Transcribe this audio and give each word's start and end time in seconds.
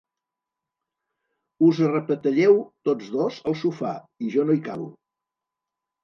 Us 1.67 1.81
arrepetelleu 1.87 2.57
tots 2.89 3.11
dos 3.17 3.37
al 3.51 3.57
sofà 3.65 3.91
i 4.25 4.31
jo 4.37 4.47
no 4.47 4.55
hi 4.57 4.63
cabo. 4.69 4.89